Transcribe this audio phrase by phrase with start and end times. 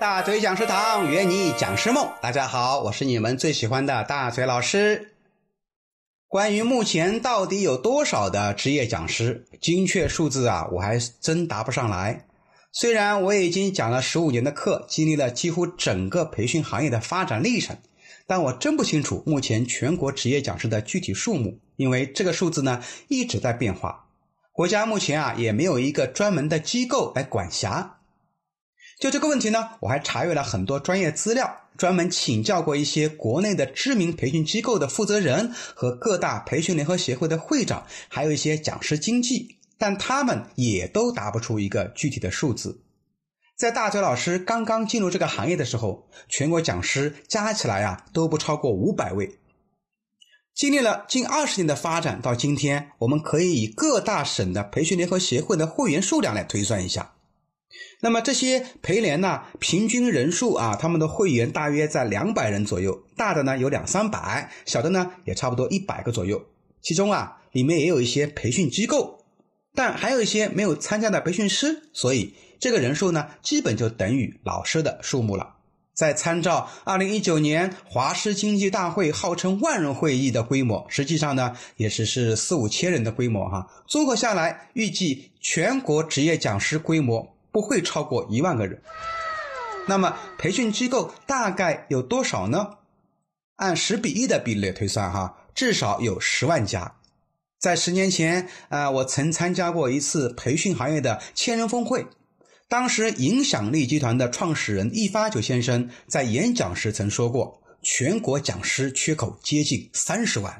[0.00, 5.14] 大嘴讲师堂圆你讲师梦，大家好，我是你们最喜欢的大嘴老师。
[6.28, 12.26] 关于目前到底有多少的职业讲师，精确数字啊，我还真答不上来。
[12.70, 17.76] 虽然我已经讲了十五年的课，经历了几乎整个培训行业的发展历程，
[18.28, 24.04] 但我真不清楚目前全国职业讲师的具体数目，因为这个数字呢一直在变化。
[24.52, 27.96] 国家目前啊也没有一个专门的机构来管辖。
[28.98, 42.82] 就这个问题呢，我还查阅了很多专业资料，专门请教过一些国内的知名培训机构的负责人和各大培训联合协会的会长，还有一些讲师经纪，但他们也都答不出一个具体的数字。
[43.56, 49.38] 在大嘴老师刚刚进入这个行业的时候，全国讲师加起来啊都不超过五百位。
[50.54, 57.14] 经历了近二十年的发展，到今天，我们可以以各大省的培训联合协会的会员数量来推算一下。
[58.00, 66.40] 那么这些培联呢，平均人数啊，他们的会员大约在两百人左右，大的呢有两三百，小的呢也差不多一百个左右。
[66.80, 69.24] 其中啊，里面也有一些培训机构，
[69.74, 75.56] 但还有一些没有参加的培训师，所以这个人数呢，基本就等于老师的数目了。
[75.92, 83.66] 再参照二零一九年华师经济大会号称万人会议的规模，实际上呢也是是四五千人的规模哈。
[83.88, 88.82] 综合下来，预计全国职业讲师规模不会超过一万个人。
[89.86, 92.76] 那么培训机构大概有多少呢？
[93.56, 96.94] 按十比一的比例推算哈，至少有十万家。
[97.58, 102.06] 在十年前啊，我曾参加过一次培训行业的千人峰会。
[102.68, 110.56] 当时，影响力集团的创始人易发久先生在演讲时曾说过：“全国讲师缺口接近三十万，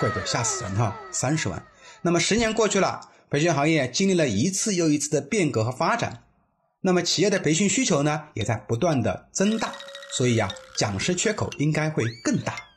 [0.00, 0.98] 怪怪吓死人哈！
[1.12, 1.64] 三十万。
[2.02, 6.24] 那么十年过去了，培训行业经历了一次又一次的变革和发展，
[6.84, 9.72] 那么企业的培训需求呢，也在不断的增大，
[10.16, 12.71] 所以呀，讲师缺口应该会更大。